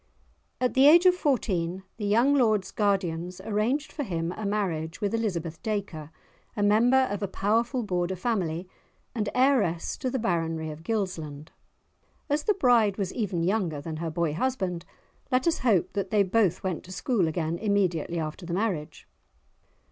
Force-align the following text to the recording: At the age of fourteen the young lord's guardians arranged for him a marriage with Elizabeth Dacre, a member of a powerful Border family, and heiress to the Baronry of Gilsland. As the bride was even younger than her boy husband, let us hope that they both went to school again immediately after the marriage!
At 0.59 0.73
the 0.73 0.87
age 0.87 1.05
of 1.05 1.13
fourteen 1.13 1.83
the 1.97 2.07
young 2.07 2.33
lord's 2.33 2.71
guardians 2.71 3.39
arranged 3.41 3.91
for 3.91 4.01
him 4.01 4.31
a 4.31 4.47
marriage 4.47 4.99
with 4.99 5.13
Elizabeth 5.13 5.61
Dacre, 5.61 6.09
a 6.57 6.63
member 6.63 7.03
of 7.11 7.21
a 7.21 7.27
powerful 7.27 7.83
Border 7.83 8.15
family, 8.15 8.67
and 9.13 9.29
heiress 9.35 9.97
to 9.97 10.09
the 10.09 10.17
Baronry 10.17 10.71
of 10.71 10.81
Gilsland. 10.81 11.51
As 12.31 12.45
the 12.45 12.55
bride 12.55 12.97
was 12.97 13.13
even 13.13 13.43
younger 13.43 13.79
than 13.79 13.97
her 13.97 14.09
boy 14.09 14.33
husband, 14.33 14.85
let 15.31 15.45
us 15.45 15.59
hope 15.59 15.93
that 15.93 16.09
they 16.09 16.23
both 16.23 16.63
went 16.63 16.83
to 16.85 16.91
school 16.91 17.27
again 17.27 17.59
immediately 17.59 18.17
after 18.17 18.43
the 18.43 18.55
marriage! 18.55 19.07